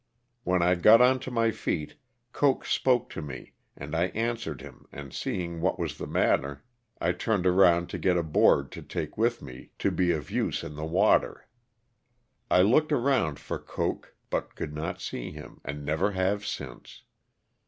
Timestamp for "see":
14.99-15.29